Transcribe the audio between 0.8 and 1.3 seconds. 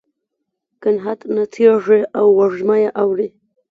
نګهت